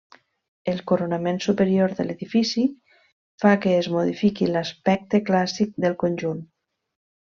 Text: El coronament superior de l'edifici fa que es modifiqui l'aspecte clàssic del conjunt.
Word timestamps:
El 0.71 0.79
coronament 0.91 1.37
superior 1.47 1.93
de 1.99 2.07
l'edifici 2.07 2.65
fa 3.45 3.55
que 3.67 3.77
es 3.85 3.93
modifiqui 3.99 4.51
l'aspecte 4.57 5.25
clàssic 5.33 5.81
del 5.87 5.99
conjunt. 6.07 6.47